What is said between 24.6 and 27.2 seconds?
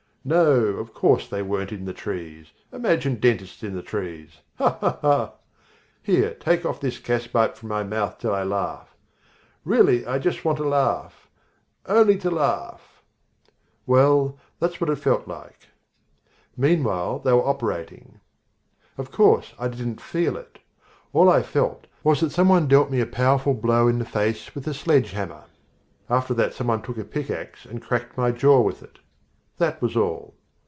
a sledgehammer. After that somebody took a